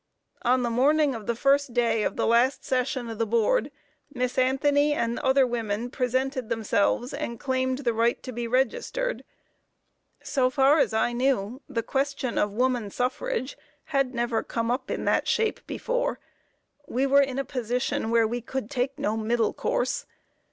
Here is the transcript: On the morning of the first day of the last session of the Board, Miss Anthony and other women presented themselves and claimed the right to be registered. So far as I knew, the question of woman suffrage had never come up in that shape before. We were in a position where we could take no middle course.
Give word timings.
On 0.41 0.63
the 0.63 0.71
morning 0.71 1.13
of 1.13 1.27
the 1.27 1.35
first 1.35 1.75
day 1.75 2.01
of 2.01 2.15
the 2.15 2.25
last 2.25 2.65
session 2.65 3.07
of 3.07 3.19
the 3.19 3.25
Board, 3.27 3.69
Miss 4.11 4.39
Anthony 4.39 4.95
and 4.95 5.19
other 5.19 5.45
women 5.45 5.91
presented 5.91 6.49
themselves 6.49 7.13
and 7.13 7.39
claimed 7.39 7.77
the 7.85 7.93
right 7.93 8.19
to 8.23 8.31
be 8.31 8.47
registered. 8.47 9.23
So 10.23 10.49
far 10.49 10.79
as 10.79 10.91
I 10.91 11.13
knew, 11.13 11.61
the 11.69 11.83
question 11.83 12.39
of 12.39 12.49
woman 12.49 12.89
suffrage 12.89 13.55
had 13.93 14.15
never 14.15 14.41
come 14.41 14.71
up 14.71 14.89
in 14.89 15.05
that 15.05 15.27
shape 15.27 15.59
before. 15.67 16.19
We 16.87 17.05
were 17.05 17.21
in 17.21 17.37
a 17.37 17.45
position 17.45 18.09
where 18.09 18.25
we 18.27 18.41
could 18.41 18.71
take 18.71 18.97
no 18.97 19.15
middle 19.15 19.53
course. 19.53 20.07